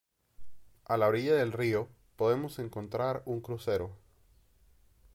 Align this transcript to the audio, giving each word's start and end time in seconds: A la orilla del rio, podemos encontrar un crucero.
A 0.85 0.97
la 0.97 1.07
orilla 1.09 1.35
del 1.35 1.51
rio, 1.51 1.87
podemos 2.15 2.57
encontrar 2.57 3.21
un 3.27 3.39
crucero. 3.39 3.95